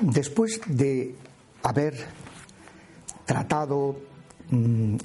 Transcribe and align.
Después 0.00 0.60
de 0.66 1.14
haber 1.62 1.94
tratado 3.24 3.96
mm, 4.50 4.96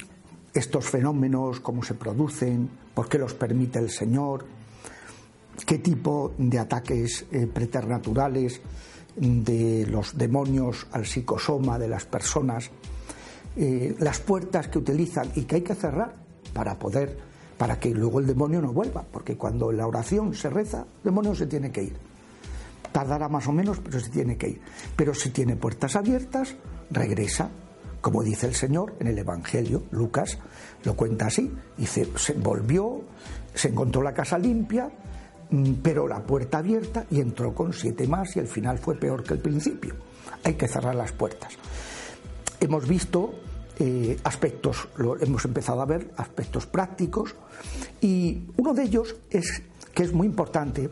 estos 0.54 0.86
fenómenos, 0.86 1.60
cómo 1.60 1.82
se 1.84 1.96
producen, 1.96 2.70
por 2.94 3.10
qué 3.10 3.18
los 3.18 3.34
permite 3.34 3.80
el 3.80 3.90
Señor, 3.90 4.46
qué 5.66 5.80
tipo 5.80 6.34
de 6.38 6.60
ataques 6.60 7.26
eh, 7.32 7.48
preternaturales 7.48 8.62
de 9.16 9.88
los 9.88 10.16
demonios 10.18 10.88
al 10.92 11.06
psicosoma 11.06 11.80
de 11.80 11.88
las 11.88 12.06
personas, 12.06 12.70
eh, 13.56 13.96
las 14.00 14.20
puertas 14.20 14.68
que 14.68 14.78
utilizan 14.78 15.32
y 15.36 15.44
que 15.44 15.56
hay 15.56 15.62
que 15.62 15.76
cerrar 15.76 16.16
para 16.54 16.78
poder, 16.78 17.18
para 17.58 17.80
que 17.80 17.90
luego 17.90 18.20
el 18.20 18.28
demonio 18.28 18.62
no 18.62 18.72
vuelva, 18.72 19.04
porque 19.12 19.38
cuando 19.38 19.72
la 19.72 19.88
oración 19.88 20.36
se 20.36 20.52
reza, 20.52 20.86
el 20.98 21.04
demonio 21.04 21.34
se 21.34 21.48
tiene 21.48 21.72
que 21.72 21.84
ir. 21.84 22.13
Tardará 22.94 23.28
más 23.28 23.48
o 23.48 23.52
menos, 23.52 23.80
pero 23.84 24.00
se 24.00 24.10
tiene 24.10 24.38
que 24.38 24.50
ir. 24.50 24.62
Pero 24.96 25.14
si 25.14 25.32
tiene 25.32 25.58
puertas 25.58 25.96
abiertas, 25.96 26.56
regresa. 26.90 27.50
Como 28.00 28.22
dice 28.22 28.48
el 28.48 28.56
Señor 28.56 28.96
en 29.00 29.08
el 29.08 29.18
Evangelio, 29.18 29.84
Lucas 29.92 30.38
lo 30.84 30.96
cuenta 30.96 31.28
así. 31.28 31.52
Dice, 31.78 32.08
se 32.16 32.34
volvió, 32.34 33.02
se 33.54 33.70
encontró 33.70 34.02
la 34.04 34.14
casa 34.14 34.38
limpia, 34.38 34.92
mm, 35.50 35.74
pero 35.82 36.08
la 36.08 36.22
puerta 36.22 36.60
abierta 36.60 37.06
y 37.10 37.20
entró 37.20 37.54
con 37.56 37.74
siete 37.74 38.08
más 38.08 38.36
y 38.36 38.40
el 38.40 38.48
final 38.48 38.78
fue 38.78 38.96
peor 38.96 39.24
que 39.24 39.34
el 39.34 39.40
principio. 39.40 39.96
Hay 40.44 40.54
que 40.54 40.68
cerrar 40.68 40.96
las 40.96 41.14
puertas. 41.14 41.54
Hemos 42.60 42.88
visto 42.88 43.34
eh, 43.80 44.20
aspectos, 44.24 44.88
lo, 44.98 45.20
hemos 45.20 45.46
empezado 45.46 45.82
a 45.82 45.86
ver 45.86 46.12
aspectos 46.18 46.68
prácticos 46.68 47.36
y 48.02 48.44
uno 48.56 48.74
de 48.74 48.84
ellos 48.84 49.16
es 49.32 49.64
que 49.96 50.04
es 50.04 50.14
muy 50.14 50.28
importante 50.28 50.90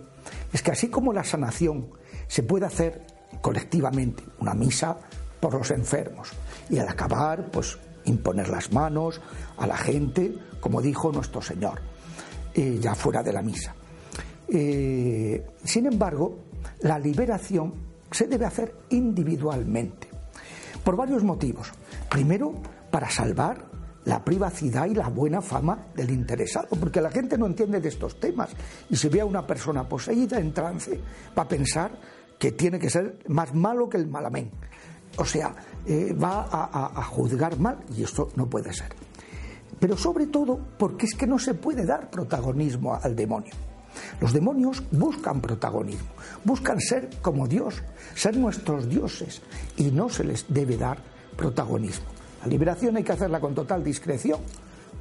es 0.52 0.62
que 0.62 0.72
así 0.72 0.90
como 0.90 1.14
la 1.14 1.24
sanación 1.24 1.90
se 2.28 2.44
puede 2.44 2.66
hacer 2.66 3.06
colectivamente, 3.42 4.24
una 4.40 4.54
misa 4.54 4.98
por 5.40 5.54
los 5.54 5.72
enfermos, 5.72 6.30
y 6.70 6.78
al 6.78 6.88
acabar, 6.88 7.50
pues 7.52 7.78
imponer 8.06 8.50
las 8.50 8.72
manos 8.72 9.22
a 9.58 9.68
la 9.68 9.78
gente, 9.78 10.34
como 10.60 10.82
dijo 10.82 11.12
nuestro 11.12 11.42
Señor, 11.42 11.82
eh, 12.54 12.78
ya 12.80 12.96
fuera 12.96 13.24
de 13.24 13.34
la 13.34 13.42
misa. 13.42 13.74
Eh, 14.48 15.46
sin 15.64 15.86
embargo, 15.86 16.40
la 16.82 17.00
liberación 17.00 17.74
se 18.12 18.28
debe 18.28 18.46
hacer 18.46 18.76
individualmente, 18.90 20.10
por 20.84 20.96
varios 20.96 21.24
motivos. 21.24 21.72
Primero, 22.10 22.54
para 22.92 23.10
salvar 23.10 23.71
la 24.06 24.24
privacidad 24.24 24.88
y 24.88 24.96
la 24.96 25.10
buena 25.10 25.42
fama 25.42 25.88
del 25.96 26.10
interesado, 26.12 26.70
porque 26.80 27.02
la 27.02 27.12
gente 27.12 27.38
no 27.38 27.46
entiende 27.46 27.80
de 27.80 27.90
estos 27.90 28.20
temas 28.20 28.50
y 28.90 28.96
si 28.96 29.10
ve 29.10 29.22
a 29.22 29.26
una 29.26 29.46
persona 29.46 29.88
poseída 29.88 30.40
en 30.40 30.54
trance 30.54 31.00
va 31.38 31.44
a 31.44 31.48
pensar 31.48 31.92
que 32.40 32.54
tiene 32.54 32.80
que 32.80 32.90
ser 32.90 33.20
más 33.28 33.54
malo 33.54 33.88
que 33.88 33.98
el 33.98 34.08
malamén. 34.08 34.50
O 35.18 35.26
sea, 35.26 35.54
eh, 35.86 36.14
va 36.14 36.48
a, 36.50 37.00
a 37.00 37.04
juzgar 37.04 37.60
mal 37.60 37.80
y 37.96 38.04
esto 38.04 38.30
no 38.36 38.50
puede 38.50 38.74
ser. 38.74 38.96
Pero 39.80 39.98
sobre 39.98 40.28
todo 40.28 40.60
porque 40.78 41.06
es 41.06 41.14
que 41.14 41.28
no 41.28 41.38
se 41.38 41.54
puede 41.54 41.86
dar 41.86 42.10
protagonismo 42.10 42.96
al 42.96 43.16
demonio. 43.16 43.52
Los 44.20 44.34
demonios 44.34 44.82
buscan 44.92 45.42
protagonismo, 45.42 46.12
buscan 46.44 46.80
ser 46.80 47.10
como 47.22 47.48
Dios, 47.48 47.84
ser 48.16 48.38
nuestros 48.38 48.88
dioses 48.88 49.42
y 49.78 49.92
no 49.92 50.10
se 50.10 50.24
les 50.24 50.46
debe 50.48 50.78
dar 50.78 51.00
protagonismo. 51.36 52.21
La 52.42 52.48
liberación 52.48 52.98
hay 52.98 53.04
que 53.04 53.12
hacerla 53.12 53.40
con 53.40 53.54
total 53.54 53.84
discreción, 53.84 54.40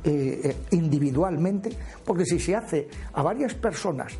eh, 0.02 0.40
eh, 0.44 0.56
individualmente, 0.70 1.70
porque 2.04 2.24
si 2.24 2.38
se 2.38 2.56
hace 2.56 2.88
a 3.12 3.22
varias 3.22 3.54
personas, 3.54 4.12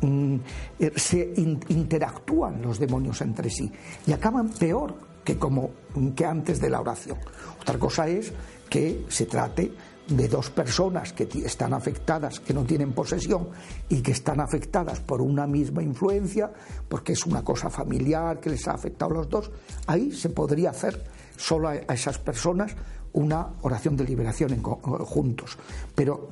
mm, 0.00 0.36
eh, 0.78 0.92
se 0.94 1.32
interactúan 1.36 2.62
los 2.62 2.78
demonios 2.78 3.20
entre 3.22 3.50
sí 3.50 3.70
y 4.06 4.12
acaban 4.12 4.50
peor 4.50 4.94
que, 5.24 5.36
como, 5.36 5.70
que 6.14 6.24
antes 6.24 6.60
de 6.60 6.70
la 6.70 6.80
oración. 6.80 7.18
Otra 7.60 7.78
cosa 7.78 8.06
es 8.06 8.32
que 8.70 9.04
se 9.08 9.26
trate 9.26 9.72
de 10.08 10.28
dos 10.28 10.50
personas 10.50 11.12
que 11.12 11.28
están 11.44 11.74
afectadas, 11.74 12.40
que 12.40 12.54
no 12.54 12.64
tienen 12.64 12.92
posesión 12.92 13.48
y 13.88 14.00
que 14.00 14.12
están 14.12 14.40
afectadas 14.40 15.00
por 15.00 15.20
una 15.20 15.46
misma 15.46 15.82
influencia, 15.82 16.50
porque 16.88 17.12
es 17.12 17.26
una 17.26 17.42
cosa 17.42 17.68
familiar 17.70 18.40
que 18.40 18.50
les 18.50 18.66
ha 18.68 18.72
afectado 18.72 19.12
a 19.12 19.18
los 19.18 19.28
dos, 19.28 19.50
ahí 19.86 20.12
se 20.12 20.30
podría 20.30 20.70
hacer 20.70 21.17
solo 21.38 21.68
a 21.68 21.94
esas 21.94 22.18
personas 22.18 22.74
una 23.14 23.54
oración 23.62 23.96
de 23.96 24.04
liberación 24.04 24.52
en, 24.52 24.62
juntos. 24.62 25.56
Pero 25.94 26.28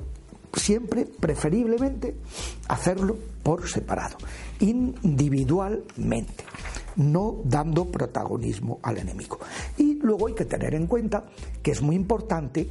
siempre, 0.53 1.05
preferiblemente, 1.05 2.17
hacerlo 2.67 3.17
por 3.41 3.67
separado, 3.67 4.17
individualmente, 4.59 6.43
no 6.97 7.37
dando 7.43 7.85
protagonismo 7.85 8.79
al 8.83 8.97
enemigo. 8.97 9.39
Y 9.77 9.95
luego 9.95 10.27
hay 10.27 10.35
que 10.35 10.45
tener 10.45 10.75
en 10.75 10.87
cuenta 10.87 11.25
que 11.61 11.71
es 11.71 11.81
muy 11.81 11.95
importante 11.95 12.69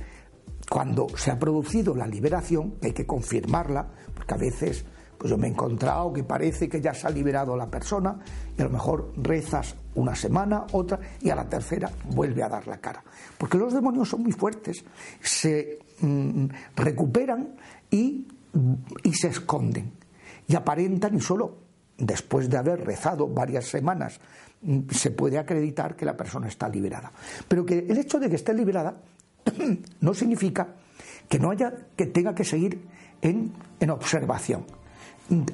cuando 0.69 1.07
se 1.17 1.31
ha 1.31 1.39
producido 1.39 1.95
la 1.95 2.07
liberación, 2.07 2.75
hay 2.83 2.93
que 2.93 3.07
confirmarla, 3.07 3.89
porque 4.15 4.35
a 4.35 4.39
veces 4.39 4.85
pues 5.19 5.31
yo 5.31 5.39
me 5.39 5.47
he 5.47 5.51
encontrado 5.51 6.13
que 6.13 6.23
parece 6.23 6.69
que 6.69 6.81
ya 6.81 6.93
se 6.93 7.07
ha 7.07 7.11
liberado 7.11 7.57
la 7.57 7.67
persona 7.67 8.19
y 8.57 8.61
a 8.61 8.65
lo 8.65 8.71
mejor 8.71 9.13
rezas 9.17 9.75
una 9.95 10.15
semana, 10.15 10.67
otra 10.73 11.01
y 11.21 11.31
a 11.31 11.35
la 11.35 11.49
tercera 11.49 11.91
vuelve 12.11 12.43
a 12.43 12.49
dar 12.49 12.67
la 12.67 12.79
cara. 12.79 13.03
Porque 13.39 13.59
los 13.59 13.73
demonios 13.73 14.09
son 14.09 14.23
muy 14.23 14.33
fuertes, 14.33 14.85
se 15.21 15.79
mm, 16.01 16.47
recuperan 16.77 17.57
y, 17.91 18.27
y 19.03 19.13
se 19.15 19.29
esconden 19.29 19.93
y 20.49 20.55
aparentan 20.55 21.15
y 21.15 21.21
solo 21.21 21.59
después 21.99 22.51
de 22.51 22.59
haber 22.59 22.85
rezado 22.85 23.27
varias 23.27 23.67
semanas 23.67 24.21
mm, 24.63 24.91
se 24.91 25.11
puede 25.11 25.39
acreditar 25.39 25.97
que 25.97 26.05
la 26.05 26.17
persona 26.17 26.49
está 26.49 26.69
liberada. 26.69 27.11
Pero 27.49 27.65
que 27.65 27.79
el 27.79 27.99
hecho 27.99 28.19
de 28.19 28.29
que 28.29 28.37
esté 28.37 28.53
liberada 28.53 28.95
no 30.01 30.15
significa 30.15 30.69
que 31.29 31.39
no 31.39 31.51
haya 31.51 31.73
que 31.97 32.07
tenga 32.07 32.35
que 32.35 32.45
seguir 32.45 32.81
en, 33.23 33.53
en 33.81 33.91
observación 33.91 34.65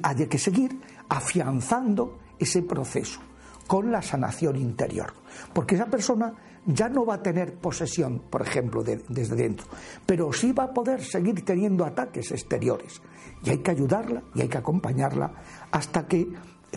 hay 0.01 0.27
que 0.27 0.37
seguir 0.37 0.79
afianzando 1.09 2.19
ese 2.39 2.61
proceso 2.61 3.19
con 3.67 3.91
la 3.91 4.01
sanación 4.01 4.57
interior, 4.57 5.13
porque 5.53 5.75
esa 5.75 5.85
persona 5.85 6.33
ya 6.65 6.89
no 6.89 7.05
va 7.05 7.15
a 7.15 7.23
tener 7.23 7.55
posesión, 7.55 8.19
por 8.29 8.41
ejemplo, 8.41 8.83
desde 8.83 9.35
dentro, 9.35 9.67
pero 10.05 10.31
sí 10.31 10.51
va 10.51 10.65
a 10.65 10.73
poder 10.73 11.03
seguir 11.03 11.43
teniendo 11.43 11.85
ataques 11.85 12.31
exteriores. 12.31 13.01
Y 13.43 13.49
hay 13.49 13.57
que 13.59 13.71
ayudarla 13.71 14.23
y 14.33 14.41
hay 14.41 14.47
que 14.47 14.57
acompañarla 14.57 15.31
hasta 15.71 16.07
que 16.07 16.27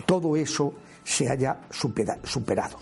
todo 0.05 0.35
eso 0.35 0.73
se 1.03 1.29
haya 1.29 1.61
superado. 1.71 2.77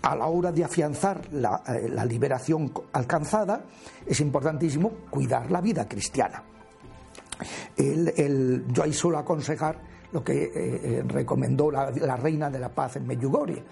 A 0.00 0.16
la 0.16 0.26
hora 0.26 0.52
de 0.52 0.64
afianzar 0.64 1.32
la, 1.32 1.62
eh, 1.66 1.88
la 1.88 2.04
liberación 2.04 2.72
alcanzada, 2.92 3.64
es 4.06 4.20
importantísimo 4.20 4.90
cuidar 5.10 5.50
la 5.50 5.60
vida 5.60 5.86
cristiana 5.86 6.42
yo 7.76 8.82
ahí 8.82 8.92
suelo 8.92 9.18
aconsejar 9.18 9.80
lo 10.12 10.24
que 10.24 10.44
eh, 10.44 10.50
eh, 10.54 11.02
recomendó 11.06 11.70
la, 11.70 12.16
reina 12.16 12.48
de 12.50 12.58
la 12.58 12.70
paz 12.70 12.96
en 12.96 13.06
Medjugorje, 13.06 13.62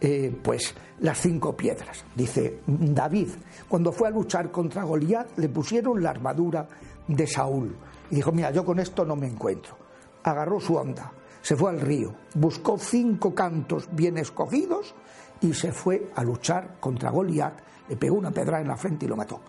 eh, 0.00 0.36
pues 0.42 0.74
las 1.00 1.18
cinco 1.18 1.56
piedras. 1.56 2.04
Dice 2.14 2.60
David, 2.66 3.28
cuando 3.68 3.92
fue 3.92 4.08
a 4.08 4.10
luchar 4.10 4.50
contra 4.50 4.82
Goliat, 4.82 5.38
le 5.38 5.48
pusieron 5.48 6.02
la 6.02 6.10
armadura 6.10 6.66
de 7.06 7.26
Saúl. 7.26 7.76
Y 8.10 8.16
dijo, 8.16 8.32
mira, 8.32 8.50
yo 8.50 8.64
con 8.64 8.78
esto 8.80 9.04
no 9.04 9.16
me 9.16 9.26
encuentro. 9.26 9.76
Agarró 10.24 10.58
su 10.58 10.74
onda, 10.74 11.12
se 11.42 11.56
fue 11.56 11.70
al 11.70 11.80
río, 11.80 12.14
buscó 12.34 12.78
cinco 12.78 13.34
cantos 13.34 13.88
bien 13.92 14.18
escogidos 14.18 14.94
y 15.40 15.52
se 15.52 15.72
fue 15.72 16.10
a 16.14 16.24
luchar 16.24 16.76
contra 16.80 17.10
Goliat, 17.10 17.60
le 17.88 17.96
pegó 17.96 18.16
una 18.16 18.30
pedra 18.30 18.60
en 18.60 18.68
la 18.68 18.76
frente 18.76 19.04
y 19.04 19.08
lo 19.08 19.16
mató. 19.16 19.40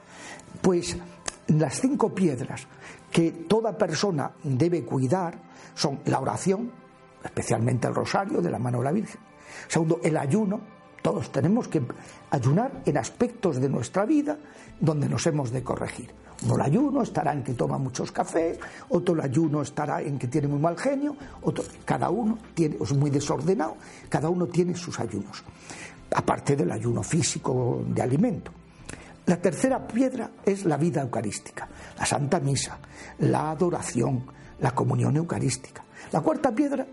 Pues 0.62 0.98
las 1.48 1.80
cinco 1.80 2.14
piedras 2.14 2.68
que 3.16 3.32
toda 3.48 3.78
persona 3.78 4.30
debe 4.44 4.84
cuidar 4.84 5.40
son 5.74 6.02
la 6.04 6.20
oración, 6.20 6.70
especialmente 7.24 7.88
el 7.88 7.96
rosario 7.96 8.42
de 8.42 8.52
la 8.52 8.60
mano 8.60 8.80
de 8.80 8.84
la 8.84 8.92
Virgen. 8.92 9.22
Segundo, 9.70 10.02
el 10.04 10.18
ayuno. 10.18 10.60
Todos 11.02 11.32
tenemos 11.32 11.70
que 11.70 11.82
ayunar 12.32 12.82
en 12.84 12.98
aspectos 12.98 13.62
de 13.62 13.70
nuestra 13.70 14.06
vida 14.06 14.38
donde 14.82 15.08
nos 15.08 15.26
hemos 15.28 15.50
de 15.52 15.64
corregir. 15.64 16.12
Uno 16.44 16.56
el 16.56 16.62
ayuno 16.64 17.04
estará 17.04 17.32
en 17.32 17.42
que 17.42 17.54
toma 17.54 17.78
muchos 17.78 18.12
cafés, 18.12 18.60
otro 18.90 19.16
el 19.16 19.22
ayuno 19.22 19.62
estará 19.62 20.02
en 20.02 20.20
que 20.20 20.28
tiene 20.28 20.50
muy 20.50 20.60
mal 20.60 20.78
genio, 20.78 21.16
otro, 21.42 21.64
cada 21.86 22.10
uno 22.10 22.38
tiene, 22.54 22.76
es 22.82 22.92
muy 22.92 23.12
desordenado, 23.12 23.78
cada 24.10 24.28
uno 24.28 24.48
tiene 24.48 24.76
sus 24.76 25.00
ayunos, 25.00 25.42
aparte 26.12 26.58
del 26.58 26.70
ayuno 26.70 27.02
físico 27.02 27.82
de 27.88 28.02
alimento. 28.02 28.52
La 29.26 29.38
tercera 29.38 29.88
piedra 29.88 30.30
es 30.46 30.66
la 30.66 30.78
vida 30.78 31.02
eucarística, 31.02 31.68
la 31.98 32.06
Santa 32.06 32.40
Misa, 32.40 32.78
la 33.20 33.52
adoración, 33.52 34.26
la 34.60 34.72
comunión 34.72 35.18
eucarística. 35.18 35.84
La 36.12 36.22
cuarta 36.22 36.54
piedra 36.54 36.86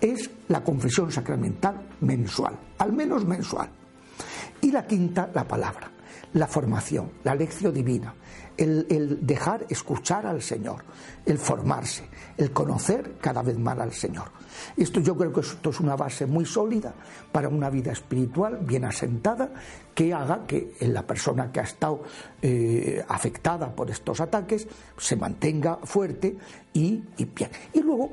es 0.00 0.28
la 0.48 0.62
confesión 0.62 1.12
sacramental 1.12 1.88
mensual, 2.00 2.58
al 2.78 2.92
menos 2.92 3.24
mensual. 3.24 3.68
Y 4.60 4.72
la 4.72 4.86
quinta, 4.86 5.30
la 5.32 5.46
palabra, 5.46 5.88
la 6.32 6.48
formación, 6.48 7.12
la 7.22 7.36
lección 7.36 7.72
divina, 7.72 8.12
el, 8.58 9.18
dejar 9.24 9.64
escuchar 9.68 10.26
al 10.26 10.42
Señor, 10.42 10.84
el 11.24 11.38
formarse, 11.38 12.04
el 12.36 12.50
conocer 12.50 13.14
cada 13.20 13.42
vez 13.42 13.58
más 13.58 13.78
al 13.78 13.92
Señor. 13.92 14.30
Esto 14.76 15.00
yo 15.00 15.16
creo 15.16 15.32
que 15.32 15.40
esto 15.40 15.70
es 15.70 15.80
una 15.80 15.96
base 15.96 16.26
muy 16.26 16.44
sólida 16.44 16.92
para 17.30 17.48
una 17.48 17.70
vida 17.70 17.92
espiritual 17.92 18.58
bien 18.60 18.84
asentada 18.84 19.50
que 19.94 20.12
haga 20.12 20.46
que 20.46 20.74
la 20.80 21.06
persona 21.06 21.52
que 21.52 21.60
ha 21.60 21.64
estado 21.64 22.02
eh, 22.42 23.04
afectada 23.08 23.74
por 23.74 23.90
estos 23.90 24.20
ataques 24.20 24.66
se 24.96 25.16
mantenga 25.16 25.78
fuerte 25.84 26.36
y, 26.72 27.02
bien. 27.16 27.50
Y 27.72 27.80
luego 27.80 28.10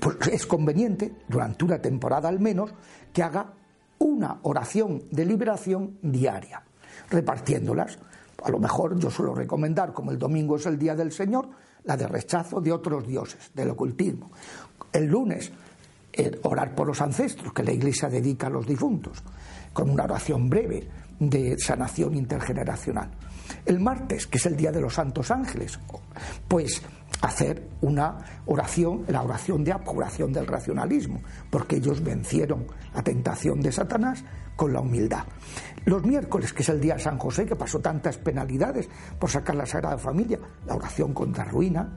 pues, 0.00 0.16
es 0.32 0.46
conveniente, 0.46 1.12
durante 1.28 1.64
una 1.64 1.80
temporada 1.80 2.28
al 2.28 2.40
menos, 2.40 2.72
que 3.12 3.22
haga 3.22 3.52
una 3.98 4.38
oración 4.42 5.04
de 5.10 5.24
liberación 5.24 5.98
diaria, 6.02 6.62
repartiéndolas 7.08 7.98
a 8.42 8.50
lo 8.50 8.58
mejor 8.58 8.98
yo 8.98 9.10
suelo 9.10 9.34
recomendar, 9.34 9.92
como 9.92 10.10
el 10.10 10.18
domingo 10.18 10.56
es 10.56 10.66
el 10.66 10.78
día 10.78 10.94
del 10.94 11.12
Señor, 11.12 11.48
la 11.84 11.96
de 11.96 12.06
rechazo 12.06 12.60
de 12.60 12.72
otros 12.72 13.06
dioses, 13.06 13.50
del 13.54 13.70
ocultismo. 13.70 14.30
El 14.92 15.06
lunes, 15.06 15.52
orar 16.42 16.74
por 16.74 16.86
los 16.86 17.00
ancestros, 17.00 17.52
que 17.52 17.62
la 17.62 17.72
Iglesia 17.72 18.08
dedica 18.08 18.46
a 18.46 18.50
los 18.50 18.66
difuntos, 18.66 19.22
con 19.72 19.90
una 19.90 20.04
oración 20.04 20.48
breve 20.48 20.88
de 21.18 21.56
sanación 21.58 22.14
intergeneracional. 22.14 23.10
El 23.64 23.80
martes, 23.80 24.26
que 24.26 24.38
es 24.38 24.46
el 24.46 24.56
día 24.56 24.72
de 24.72 24.80
los 24.80 24.94
santos 24.94 25.30
ángeles, 25.30 25.78
pues 26.48 26.82
hacer 27.22 27.68
una 27.80 28.42
oración, 28.46 29.04
la 29.08 29.22
oración 29.22 29.64
de 29.64 29.72
apuración 29.72 30.32
del 30.32 30.46
racionalismo, 30.46 31.20
porque 31.50 31.76
ellos 31.76 32.02
vencieron 32.02 32.66
la 32.94 33.02
tentación 33.02 33.60
de 33.60 33.72
Satanás 33.72 34.24
con 34.56 34.72
la 34.72 34.80
humildad. 34.80 35.24
Los 35.86 36.04
miércoles, 36.04 36.52
que 36.52 36.64
es 36.64 36.68
el 36.68 36.80
día 36.80 36.94
de 36.94 37.00
San 37.00 37.16
José, 37.16 37.46
que 37.46 37.54
pasó 37.54 37.78
tantas 37.78 38.18
penalidades 38.18 38.88
por 39.20 39.30
sacar 39.30 39.54
la 39.54 39.64
Sagrada 39.64 39.96
Familia, 39.96 40.36
la 40.66 40.74
oración 40.74 41.14
contra 41.14 41.44
ruina. 41.44 41.88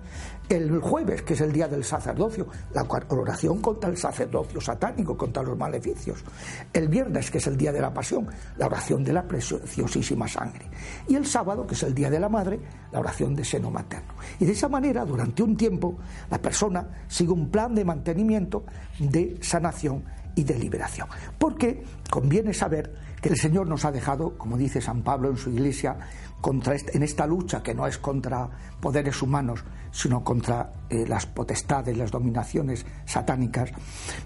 El 0.48 0.80
jueves, 0.80 1.24
que 1.24 1.34
es 1.34 1.42
el 1.42 1.52
día 1.52 1.68
del 1.68 1.84
sacerdocio, 1.84 2.48
la 2.72 2.84
oración 2.84 3.62
contra 3.62 3.90
el 3.90 3.98
sacerdocio 3.98 4.62
satánico, 4.62 5.18
contra 5.18 5.42
los 5.42 5.58
maleficios. 5.58 6.24
El 6.72 6.88
viernes, 6.88 7.32
que 7.32 7.40
es 7.40 7.48
el 7.48 7.58
día 7.58 7.72
de 7.72 7.82
la 7.82 7.92
pasión, 7.92 8.28
la 8.58 8.68
oración 8.68 9.04
de 9.04 9.14
la 9.14 9.24
preciosísima 9.28 10.28
sangre. 10.28 10.68
Y 11.08 11.16
el 11.16 11.26
sábado, 11.26 11.66
que 11.66 11.74
es 11.74 11.82
el 11.82 11.96
día 11.96 12.12
de 12.12 12.20
la 12.20 12.30
madre, 12.30 12.60
la 12.92 13.00
oración 13.00 13.36
de 13.36 13.44
seno 13.44 13.72
materno. 13.72 14.14
Y 14.40 14.46
de 14.46 14.52
esa 14.52 14.70
manera, 14.70 15.04
durante 15.04 15.42
un 15.42 15.58
tiempo, 15.58 15.98
la 16.30 16.40
persona 16.40 16.88
sigue 17.08 17.32
un 17.32 17.50
plan 17.50 17.74
de 17.74 17.86
mantenimiento, 17.86 18.66
de 19.00 19.40
sanación 19.42 20.04
y 20.40 20.44
de 20.46 20.58
liberación. 20.58 21.10
Porque 21.38 21.84
conviene 22.10 22.54
saber 22.54 22.96
que 23.22 23.28
el 23.28 23.38
Señor 23.38 23.68
nos 23.68 23.84
ha 23.84 23.92
dejado, 23.92 24.38
como 24.38 24.58
dice 24.58 24.80
San 24.80 25.04
Pablo 25.04 25.30
en 25.30 25.36
su 25.36 25.50
iglesia, 25.50 25.98
contra 26.40 26.76
en 26.78 27.04
esta 27.04 27.28
lucha 27.28 27.62
que 27.62 27.76
no 27.76 27.86
es 27.86 27.98
contra 27.98 28.50
poderes 28.80 29.22
humanos, 29.22 29.66
sino 29.92 30.24
contra 30.24 30.72
eh, 30.90 31.06
las 31.06 31.26
potestades, 31.26 31.98
las 31.98 32.12
dominaciones 32.12 32.86
satánicas, 33.06 33.72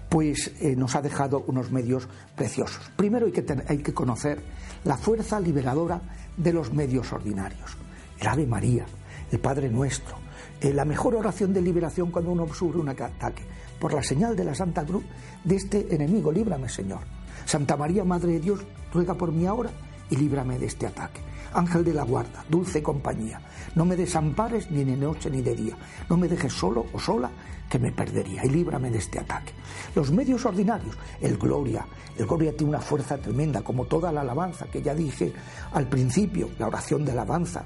pues 0.08 0.52
eh, 0.60 0.76
nos 0.76 0.94
ha 0.94 1.02
dejado 1.02 1.42
unos 1.48 1.72
medios 1.72 2.08
preciosos. 2.36 2.92
Primero 2.94 3.26
hay 3.26 3.32
que, 3.32 3.64
hay 3.66 3.78
que 3.78 3.92
conocer 3.92 4.40
la 4.84 4.96
fuerza 4.96 5.40
liberadora 5.40 6.00
de 6.36 6.52
los 6.52 6.72
medios 6.72 7.12
ordinarios. 7.12 7.76
El 8.20 8.28
Ave 8.28 8.46
María, 8.46 8.86
el 9.32 9.40
Padre 9.40 9.68
Nuestro, 9.68 10.16
eh, 10.64 10.72
la 10.72 10.86
mejor 10.86 11.14
oración 11.14 11.52
de 11.52 11.60
liberación 11.60 12.10
cuando 12.10 12.32
uno 12.32 12.46
sufre 12.54 12.80
un 12.80 12.88
ataque. 12.88 13.42
Por 13.78 13.92
la 13.92 14.02
señal 14.02 14.34
de 14.34 14.44
la 14.44 14.54
Santa 14.54 14.82
Cruz 14.82 15.04
de 15.44 15.56
este 15.56 15.94
enemigo, 15.94 16.32
líbrame, 16.32 16.70
Señor. 16.70 17.00
Santa 17.44 17.76
María, 17.76 18.02
Madre 18.02 18.32
de 18.32 18.40
Dios, 18.40 18.60
ruega 18.90 19.12
por 19.12 19.30
mí 19.30 19.44
ahora 19.44 19.68
y 20.08 20.16
líbrame 20.16 20.58
de 20.58 20.64
este 20.64 20.86
ataque. 20.86 21.20
Ángel 21.52 21.84
de 21.84 21.92
la 21.92 22.02
guarda, 22.02 22.46
dulce 22.48 22.82
compañía, 22.82 23.42
no 23.74 23.84
me 23.84 23.94
desampares 23.94 24.70
ni 24.70 24.84
de 24.84 24.96
noche 24.96 25.30
ni 25.30 25.42
de 25.42 25.54
día, 25.54 25.76
no 26.08 26.16
me 26.16 26.28
dejes 26.28 26.52
solo 26.52 26.86
o 26.92 26.98
sola 26.98 27.30
que 27.68 27.78
me 27.78 27.92
perdería 27.92 28.44
y 28.44 28.48
líbrame 28.48 28.90
de 28.90 28.98
este 28.98 29.20
ataque. 29.20 29.52
Los 29.94 30.10
medios 30.10 30.44
ordinarios, 30.46 30.96
el 31.20 31.36
gloria, 31.36 31.86
el 32.16 32.26
gloria 32.26 32.56
tiene 32.56 32.70
una 32.70 32.80
fuerza 32.80 33.18
tremenda, 33.18 33.62
como 33.62 33.84
toda 33.84 34.10
la 34.10 34.22
alabanza 34.22 34.66
que 34.66 34.82
ya 34.82 34.94
dije 34.94 35.32
al 35.72 35.88
principio, 35.88 36.50
la 36.58 36.66
oración 36.66 37.04
de 37.04 37.12
alabanza, 37.12 37.64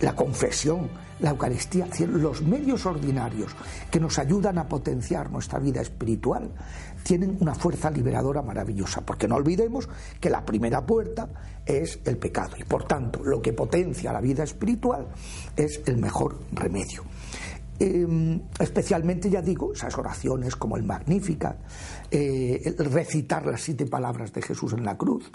la 0.00 0.14
confesión, 0.14 0.90
la 1.22 1.30
Eucaristía, 1.30 1.86
los 2.08 2.42
medios 2.42 2.84
ordinarios 2.84 3.52
que 3.90 4.00
nos 4.00 4.18
ayudan 4.18 4.58
a 4.58 4.68
potenciar 4.68 5.30
nuestra 5.30 5.58
vida 5.58 5.80
espiritual 5.80 6.50
tienen 7.02 7.36
una 7.40 7.54
fuerza 7.54 7.90
liberadora 7.90 8.42
maravillosa, 8.42 9.00
porque 9.00 9.28
no 9.28 9.36
olvidemos 9.36 9.88
que 10.20 10.30
la 10.30 10.44
primera 10.44 10.84
puerta 10.84 11.28
es 11.64 12.00
el 12.04 12.18
pecado 12.18 12.56
y 12.58 12.64
por 12.64 12.84
tanto 12.84 13.22
lo 13.24 13.40
que 13.40 13.52
potencia 13.52 14.12
la 14.12 14.20
vida 14.20 14.42
espiritual 14.42 15.08
es 15.56 15.80
el 15.86 15.96
mejor 15.96 16.38
remedio. 16.52 17.04
Em, 17.78 18.40
especialmente, 18.60 19.30
ya 19.30 19.42
digo, 19.42 19.72
esas 19.72 19.96
oraciones 19.98 20.54
como 20.54 20.76
el 20.76 20.84
Magnífica, 20.84 21.56
eh, 22.10 22.74
recitar 22.78 23.46
las 23.46 23.62
siete 23.62 23.86
palabras 23.86 24.32
de 24.32 24.42
Jesús 24.42 24.72
en 24.74 24.84
la 24.84 24.96
cruz, 24.96 25.32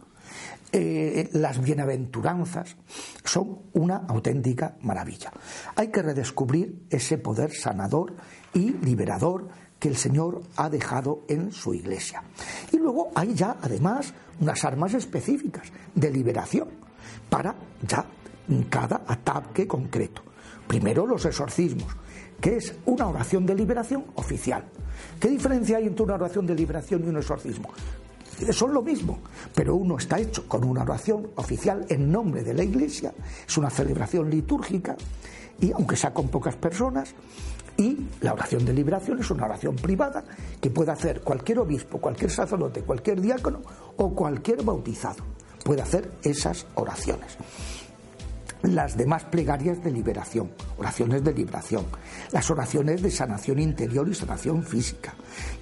eh, 0.71 1.29
las 1.33 1.61
bienaventuranzas, 1.61 2.75
son 3.23 3.59
una 3.73 3.97
auténtica 4.07 4.75
maravilla. 4.81 5.31
Hay 5.75 5.87
que 5.87 6.01
redescubrir 6.01 6.87
ese 6.89 7.17
poder 7.17 7.53
sanador 7.53 8.13
y 8.53 8.71
liberador 8.71 9.47
que 9.79 9.89
el 9.89 9.95
Señor 9.95 10.41
ha 10.55 10.69
dejado 10.69 11.23
en 11.27 11.51
su 11.51 11.73
iglesia. 11.73 12.23
Y 12.71 12.77
luego 12.77 13.11
hay 13.15 13.33
ya, 13.33 13.57
además, 13.61 14.13
unas 14.39 14.63
armas 14.65 14.93
específicas 14.93 15.71
de 15.95 16.11
liberación 16.11 16.67
para 17.29 17.55
ya 17.87 18.05
cada 18.69 19.03
ataque 19.07 19.67
concreto. 19.67 20.23
Primero 20.67 21.05
los 21.05 21.25
exorcismos, 21.25 21.95
que 22.41 22.57
es 22.57 22.73
una 22.85 23.07
oración 23.07 23.45
de 23.45 23.55
liberación 23.55 24.05
oficial. 24.15 24.63
¿Qué 25.19 25.29
diferencia 25.29 25.77
hay 25.77 25.87
entre 25.87 26.03
una 26.03 26.15
oración 26.15 26.45
de 26.45 26.55
liberación 26.55 27.03
y 27.05 27.09
un 27.09 27.17
exorcismo? 27.17 27.69
Son 28.51 28.73
lo 28.73 28.81
mismo, 28.81 29.19
pero 29.53 29.75
uno 29.75 29.97
está 29.97 30.19
hecho 30.19 30.47
con 30.47 30.63
una 30.63 30.83
oración 30.83 31.29
oficial 31.35 31.85
en 31.89 32.11
nombre 32.11 32.43
de 32.43 32.53
la 32.53 32.63
Iglesia, 32.63 33.13
es 33.47 33.57
una 33.57 33.69
celebración 33.69 34.29
litúrgica, 34.29 34.95
y 35.59 35.71
aunque 35.71 35.95
sea 35.95 36.13
con 36.13 36.29
pocas 36.29 36.55
personas, 36.55 37.13
y 37.77 37.97
la 38.21 38.33
oración 38.33 38.65
de 38.65 38.73
liberación 38.73 39.19
es 39.19 39.29
una 39.29 39.45
oración 39.45 39.75
privada 39.75 40.23
que 40.59 40.71
puede 40.71 40.91
hacer 40.91 41.21
cualquier 41.21 41.59
obispo, 41.59 41.99
cualquier 41.99 42.31
sacerdote, 42.31 42.81
cualquier 42.81 43.21
diácono 43.21 43.61
o 43.97 44.15
cualquier 44.15 44.63
bautizado. 44.63 45.23
Puede 45.63 45.83
hacer 45.83 46.11
esas 46.23 46.65
oraciones 46.75 47.37
las 48.63 48.97
demás 48.97 49.23
plegarias 49.25 49.83
de 49.83 49.91
liberación, 49.91 50.51
oraciones 50.77 51.23
de 51.23 51.33
liberación, 51.33 51.85
las 52.31 52.49
oraciones 52.49 53.01
de 53.01 53.11
sanación 53.11 53.59
interior 53.59 54.07
y 54.07 54.13
sanación 54.13 54.63
física, 54.63 55.13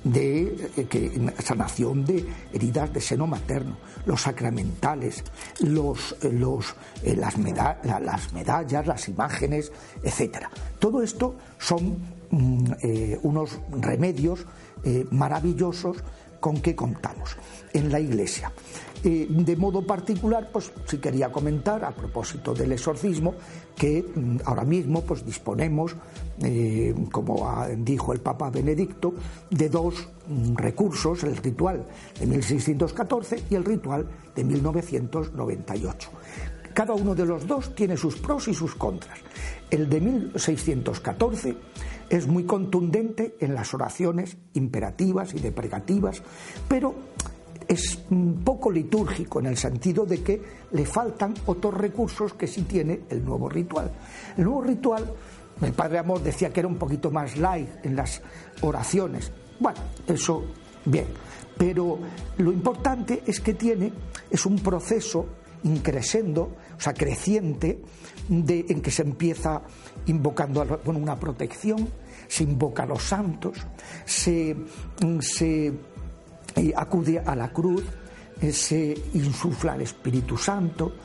de 0.04 0.72
eh, 0.78 1.34
sanación 1.44 2.06
de 2.06 2.26
heridas 2.54 2.94
de 2.94 3.02
seno 3.02 3.28
materno, 3.28 3.78
los 4.06 4.22
sacramentales, 4.22 5.24
los, 5.60 6.16
eh, 6.22 6.32
los, 6.32 6.76
eh, 7.04 7.16
las, 7.16 7.36
las, 7.38 8.34
medallas, 8.34 8.88
las 8.88 9.10
imágenes, 9.10 9.72
etcétera. 10.04 10.50
Todo 10.80 11.02
esto 11.02 11.36
son 11.58 11.98
mm, 12.32 12.72
unos 13.24 13.60
remedios 13.82 14.46
maravillosos 15.10 15.98
con 16.46 16.62
qué 16.62 16.76
contamos 16.76 17.36
en 17.74 17.92
la 17.92 18.00
Iglesia. 18.00 18.54
Eh, 19.04 19.26
de 19.28 19.56
modo 19.56 19.82
particular, 19.82 20.52
pues 20.54 20.72
sí 20.86 21.00
quería 21.00 21.32
comentar 21.32 21.84
a 21.84 21.90
propósito 21.90 22.54
del 22.54 22.72
exorcismo 22.72 23.34
que 23.76 24.04
mm, 24.04 24.42
ahora 24.46 24.64
mismo 24.64 25.02
pues 25.02 25.26
disponemos, 25.26 25.96
eh, 26.44 26.94
como 27.12 27.66
dijo 27.80 28.14
el 28.14 28.20
Papa 28.20 28.52
Benedicto, 28.52 29.16
de 29.50 29.70
dos 29.70 30.08
mm, 30.28 30.56
recursos, 30.56 31.24
el 31.24 31.36
ritual 31.38 31.84
de 32.20 32.28
1614 32.28 33.46
y 33.50 33.56
el 33.56 33.66
ritual 33.66 34.06
de 34.36 34.44
1998. 34.44 36.10
Cada 36.76 36.94
uno 36.94 37.16
de 37.16 37.26
los 37.26 37.48
dos 37.48 37.74
tiene 37.74 37.96
sus 37.96 38.18
pros 38.18 38.50
y 38.50 38.54
sus 38.54 38.76
contras. 38.76 39.18
El 39.72 39.88
de 39.88 40.02
1614 40.02 41.56
es 42.10 42.28
muy 42.28 42.44
contundente 42.44 43.38
en 43.40 43.56
las 43.56 43.74
oraciones 43.74 44.36
imperativas 44.56 45.34
y 45.34 45.40
deprecativas, 45.40 46.22
pero 46.68 46.94
es 47.66 47.98
poco 48.44 48.70
litúrgico 48.70 49.40
en 49.40 49.46
el 49.46 49.56
sentido 49.56 50.06
de 50.06 50.22
que 50.22 50.42
le 50.74 50.86
faltan 50.86 51.34
otros 51.46 51.76
recursos 51.76 52.34
que 52.34 52.46
sí 52.46 52.64
tiene 52.64 53.04
el 53.10 53.24
nuevo 53.24 53.48
ritual. 53.48 53.90
El 54.36 54.44
nuevo 54.44 54.62
ritual, 54.62 55.14
el 55.62 55.72
Padre 55.72 56.00
Amor 56.00 56.22
decía 56.22 56.52
que 56.52 56.60
era 56.60 56.68
un 56.68 56.78
poquito 56.78 57.10
más 57.10 57.38
light 57.38 57.70
en 57.84 57.96
las 57.96 58.22
oraciones. 58.60 59.32
Bueno, 59.62 59.80
eso 60.06 60.44
bien, 60.84 61.08
pero 61.58 62.00
lo 62.38 62.52
importante 62.52 63.24
es 63.26 63.40
que 63.40 63.54
tiene, 63.54 63.94
es 64.30 64.46
un 64.46 64.58
proceso 64.58 65.26
increscendo, 65.66 66.56
o 66.78 66.80
sea, 66.80 66.94
creciente, 66.94 67.82
en 68.30 68.82
que 68.82 68.92
se 68.92 69.04
empieza 69.04 69.62
invocando 70.08 70.82
una 70.86 71.20
protección, 71.20 71.88
se 72.28 72.44
invoca 72.44 72.84
a 72.84 72.86
los 72.86 73.04
santos, 73.04 73.58
se, 74.06 74.56
se 75.20 75.74
acude 76.76 77.20
a 77.20 77.36
la 77.36 77.52
cruz, 77.52 77.84
eh, 78.42 78.52
se 78.52 78.98
insufla 79.14 79.76
el 79.76 79.82
Espíritu 79.82 80.38
Santo 80.38 80.96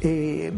eh, 0.00 0.52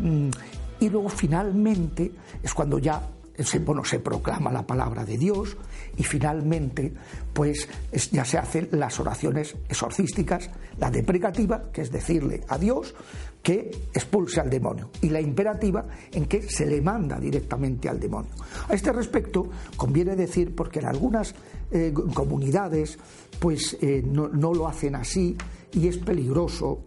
y 0.80 0.88
luego 0.88 1.08
finalmente 1.08 2.10
es 2.42 2.54
cuando 2.54 2.78
ya 2.78 3.02
se, 3.44 3.58
bueno, 3.58 3.84
se 3.84 3.98
proclama 3.98 4.52
la 4.52 4.66
palabra 4.66 5.04
de 5.04 5.18
Dios 5.18 5.56
y 5.96 6.04
finalmente 6.04 6.92
pues 7.32 7.68
ya 8.10 8.24
se 8.24 8.38
hacen 8.38 8.68
las 8.72 8.98
oraciones 9.00 9.56
exorcísticas, 9.68 10.50
la 10.78 10.90
deprecativa, 10.90 11.70
que 11.72 11.82
es 11.82 11.90
decirle 11.90 12.42
a 12.48 12.58
Dios 12.58 12.94
que 13.42 13.70
expulse 13.92 14.40
al 14.40 14.48
demonio, 14.48 14.90
y 15.00 15.08
la 15.08 15.20
imperativa 15.20 15.84
en 16.12 16.26
que 16.26 16.42
se 16.42 16.64
le 16.64 16.80
manda 16.80 17.18
directamente 17.18 17.88
al 17.88 17.98
demonio. 17.98 18.30
A 18.68 18.74
este 18.74 18.92
respecto 18.92 19.50
conviene 19.76 20.14
decir, 20.14 20.54
porque 20.54 20.78
en 20.78 20.86
algunas 20.86 21.34
eh, 21.72 21.92
comunidades 22.14 22.98
pues 23.40 23.76
eh, 23.80 24.02
no, 24.06 24.28
no 24.28 24.54
lo 24.54 24.68
hacen 24.68 24.94
así 24.94 25.36
y 25.72 25.88
es 25.88 25.98
peligroso, 25.98 26.84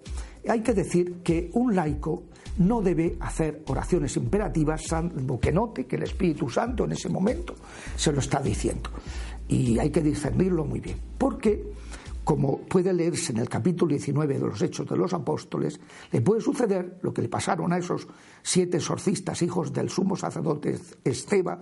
hay 0.47 0.61
que 0.61 0.73
decir 0.73 1.17
que 1.23 1.49
un 1.53 1.75
laico 1.75 2.23
no 2.57 2.81
debe 2.81 3.17
hacer 3.19 3.63
oraciones 3.67 4.15
imperativas 4.17 4.83
salvo 4.87 5.39
que 5.39 5.51
note 5.51 5.85
que 5.85 5.97
el 5.97 6.03
Espíritu 6.03 6.49
Santo 6.49 6.85
en 6.85 6.93
ese 6.93 7.09
momento 7.09 7.55
se 7.95 8.11
lo 8.11 8.19
está 8.19 8.39
diciendo. 8.39 8.89
Y 9.47 9.77
hay 9.77 9.89
que 9.89 10.01
discernirlo 10.01 10.65
muy 10.65 10.79
bien, 10.79 10.97
porque 11.17 11.63
como 12.25 12.57
puede 12.61 12.91
leerse 12.91 13.31
en 13.31 13.37
el 13.37 13.47
capítulo 13.47 13.91
19 13.91 14.33
de 14.33 14.39
los 14.39 14.61
Hechos 14.61 14.87
de 14.89 14.97
los 14.97 15.13
Apóstoles, 15.13 15.79
le 16.11 16.21
puede 16.21 16.41
suceder 16.41 16.97
lo 17.03 17.13
que 17.13 17.21
le 17.21 17.29
pasaron 17.29 17.71
a 17.71 17.77
esos 17.77 18.07
siete 18.41 18.77
exorcistas, 18.77 19.43
hijos 19.43 19.71
del 19.71 19.89
sumo 19.89 20.15
sacerdote 20.15 20.75
Esteban, 21.03 21.61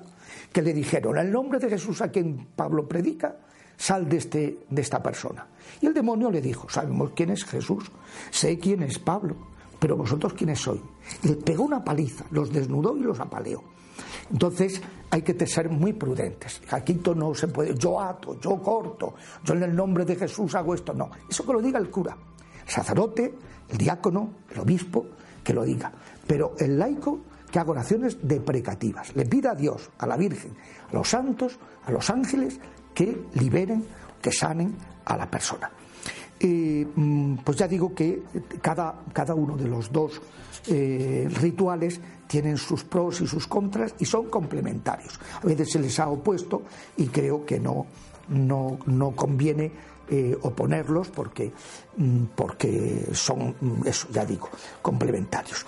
que 0.53 0.61
le 0.61 0.73
dijeron, 0.73 1.17
el 1.17 1.29
nombre 1.29 1.59
de 1.59 1.69
Jesús 1.69 2.01
a 2.01 2.09
quien 2.09 2.47
Pablo 2.55 2.87
predica, 2.87 3.37
sal 3.77 4.07
de, 4.07 4.17
este, 4.17 4.65
de 4.69 4.81
esta 4.81 5.01
persona. 5.01 5.47
Y 5.81 5.87
el 5.87 5.93
demonio 5.93 6.31
le 6.31 6.41
dijo, 6.41 6.69
sabemos 6.69 7.11
quién 7.15 7.31
es 7.31 7.43
Jesús, 7.45 7.91
sé 8.31 8.57
quién 8.59 8.83
es 8.83 8.99
Pablo, 8.99 9.35
pero 9.79 9.97
vosotros 9.97 10.33
quiénes 10.33 10.59
sois. 10.59 10.81
Y 11.23 11.29
le 11.29 11.35
pegó 11.35 11.63
una 11.63 11.83
paliza, 11.83 12.25
los 12.31 12.51
desnudó 12.51 12.95
y 12.97 13.01
los 13.01 13.19
apaleó. 13.19 13.63
Entonces 14.31 14.81
hay 15.09 15.21
que 15.21 15.45
ser 15.45 15.69
muy 15.69 15.93
prudentes. 15.93 16.61
Aquí 16.71 16.99
no 17.15 17.35
se 17.35 17.47
puede, 17.47 17.75
yo 17.75 17.99
ato, 17.99 18.39
yo 18.39 18.61
corto, 18.61 19.13
yo 19.43 19.53
en 19.53 19.63
el 19.63 19.75
nombre 19.75 20.05
de 20.05 20.15
Jesús 20.15 20.55
hago 20.55 20.73
esto. 20.73 20.93
No, 20.93 21.11
eso 21.29 21.45
que 21.45 21.53
lo 21.53 21.61
diga 21.61 21.79
el 21.79 21.89
cura, 21.89 22.15
el 22.65 22.71
sacerdote, 22.71 23.33
el 23.69 23.77
diácono, 23.77 24.29
el 24.49 24.59
obispo, 24.59 25.05
que 25.43 25.53
lo 25.53 25.63
diga. 25.63 25.91
Pero 26.25 26.55
el 26.57 26.79
laico 26.79 27.19
que 27.51 27.59
haga 27.59 27.71
oraciones 27.71 28.17
deprecativas. 28.21 29.15
Le 29.15 29.25
pida 29.25 29.51
a 29.51 29.55
Dios, 29.55 29.91
a 29.99 30.07
la 30.07 30.17
Virgen, 30.17 30.55
a 30.89 30.93
los 30.93 31.07
santos, 31.07 31.59
a 31.85 31.91
los 31.91 32.09
ángeles, 32.09 32.59
que 32.93 33.27
liberen, 33.35 33.85
que 34.21 34.31
sanen 34.31 34.75
a 35.05 35.17
la 35.17 35.29
persona. 35.29 35.71
Mm, 36.45 37.35
pues 37.43 37.57
ya 37.57 37.67
digo 37.67 37.93
que 37.95 38.23
cada, 38.61 38.95
cada 39.13 39.33
uno 39.33 39.55
de 39.55 39.67
los 39.67 39.91
dos 39.91 40.21
eh, 40.67 41.29
rituales 41.39 42.01
tienen 42.27 42.57
sus 42.57 42.83
pros 42.83 43.21
y 43.21 43.27
sus 43.27 43.47
contras 43.47 43.95
y 43.99 44.05
son 44.05 44.29
complementarios. 44.29 45.19
A 45.41 45.45
veces 45.45 45.71
se 45.71 45.79
les 45.79 45.97
ha 45.99 46.09
opuesto 46.09 46.63
y 46.97 47.07
creo 47.07 47.45
que 47.45 47.59
no, 47.59 47.85
no, 48.27 48.77
no 48.87 49.11
conviene 49.11 49.71
eh, 50.09 50.37
oponerlos 50.41 51.09
porque, 51.09 51.53
mm, 51.95 52.23
porque 52.35 53.07
son, 53.13 53.55
mm, 53.61 53.87
eso 53.87 54.07
ya 54.11 54.25
digo, 54.25 54.49
complementarios. 54.81 55.65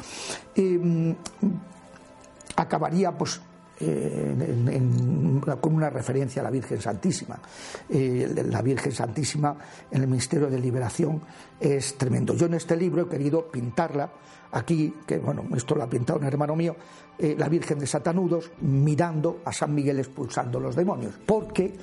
acabaría 2.57 3.11
pues 3.17 3.41
con 5.61 5.75
una 5.75 5.89
referencia 5.89 6.41
a 6.41 6.43
la 6.43 6.51
Virgen 6.51 6.81
Santísima. 6.81 7.39
Eh, 7.89 8.45
la 8.49 8.61
Virgen 8.61 8.91
Santísima 8.91 9.55
en 9.91 10.01
el 10.01 10.07
Ministerio 10.07 10.49
de 10.49 10.59
Liberación 10.59 11.21
es 11.59 11.97
tremendo. 11.97 12.33
Yo 12.35 12.45
en 12.45 12.53
este 12.53 12.75
libro 12.75 13.03
he 13.03 13.09
querido 13.09 13.47
pintarla 13.47 14.09
aquí, 14.51 14.93
que 15.05 15.17
bueno, 15.17 15.43
esto 15.55 15.75
lo 15.75 15.83
ha 15.83 15.89
pintado 15.89 16.19
un 16.19 16.25
hermano 16.25 16.55
mío, 16.55 16.75
eh, 17.17 17.35
la 17.37 17.49
Virgen 17.49 17.79
de 17.79 17.87
Satanudos 17.87 18.51
mirando 18.61 19.41
a 19.43 19.51
San 19.51 19.73
Miguel 19.73 19.99
expulsando 19.99 20.59
los 20.59 20.75
demonios, 20.75 21.15
porque 21.25 21.73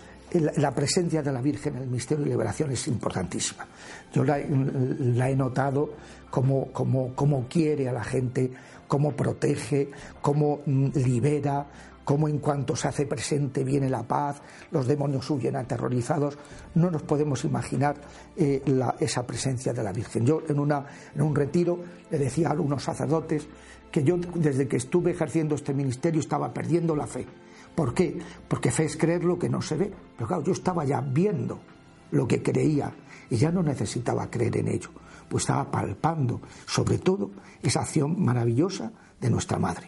la 0.40 0.74
presencia 0.74 1.22
de 1.22 1.32
la 1.32 1.40
Virgen 1.40 1.76
en 1.76 1.82
el 1.82 1.88
Ministerio 1.88 2.24
de 2.24 2.30
Liberación 2.30 2.70
es 2.72 2.86
importantísima. 2.88 3.66
Yo 4.12 4.24
la, 4.24 4.38
he 4.38 5.36
notado 5.36 5.90
como, 6.30 7.46
quiere 7.48 7.88
a 7.88 7.92
la 7.92 8.04
gente 8.04 8.50
cómo 8.88 9.12
protege, 9.12 9.90
cómo 10.20 10.60
mm, 10.64 10.88
libera, 10.94 11.66
cómo 12.04 12.28
en 12.28 12.38
cuanto 12.38 12.74
se 12.76 12.88
hace 12.88 13.06
presente 13.06 13.64
viene 13.64 13.88
la 13.88 14.02
paz, 14.02 14.42
los 14.70 14.86
demonios 14.86 15.28
huyen 15.30 15.56
aterrorizados. 15.56 16.36
No 16.74 16.90
nos 16.90 17.02
podemos 17.02 17.44
imaginar 17.44 17.96
eh, 18.36 18.62
esa 19.00 19.26
presencia 19.26 19.72
de 19.72 19.82
la 19.82 19.92
Virgen. 19.92 20.26
Yo 20.26 20.42
en, 20.48 20.58
una, 20.58 20.84
en 21.14 21.22
un 21.22 21.34
retiro 21.34 21.78
le 22.10 22.18
decía 22.18 22.48
a 22.48 22.52
algunos 22.52 22.82
sacerdotes 22.82 23.46
que 23.90 24.02
yo 24.02 24.16
desde 24.16 24.66
que 24.66 24.78
estuve 24.78 25.10
ejerciendo 25.10 25.54
este 25.54 25.74
ministerio 25.74 26.20
estaba 26.20 26.52
perdiendo 26.52 26.96
la 26.96 27.06
fe. 27.06 27.26
¿Por 27.74 27.94
qué? 27.94 28.18
Porque 28.48 28.70
fe 28.70 28.84
es 28.84 28.96
creer 28.96 29.24
lo 29.24 29.38
que 29.38 29.48
no 29.48 29.62
se 29.62 29.76
ve. 29.76 29.92
Pero 30.16 30.28
claro, 30.28 30.44
yo 30.44 30.52
estaba 30.52 30.84
ya 30.84 31.00
viendo 31.00 31.60
lo 32.10 32.28
que 32.28 32.42
creía 32.42 32.92
y 33.30 33.36
ya 33.36 33.50
no 33.50 33.62
necesitaba 33.62 34.30
creer 34.30 34.58
en 34.58 34.68
ello 34.68 34.90
pues 35.32 35.44
estaba 35.44 35.70
palpando 35.70 36.42
sobre 36.66 36.98
todo 36.98 37.30
esa 37.62 37.80
acción 37.80 38.22
maravillosa 38.22 38.92
de 39.18 39.30
nuestra 39.30 39.58
Madre. 39.58 39.86